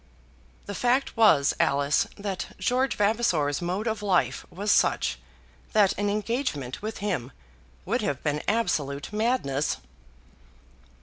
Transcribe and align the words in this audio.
"The 0.65 0.73
fact 0.73 1.15
was, 1.15 1.53
Alice, 1.59 2.07
that 2.17 2.53
George 2.57 2.95
Vavasor's 2.95 3.61
mode 3.61 3.85
of 3.85 4.01
life 4.01 4.47
was 4.49 4.71
such 4.71 5.19
that 5.73 5.93
an 5.95 6.09
engagement 6.09 6.81
with 6.81 6.97
him 7.05 7.31
would 7.85 8.01
have 8.01 8.23
been 8.23 8.41
absolute 8.47 9.13
madness." 9.13 9.77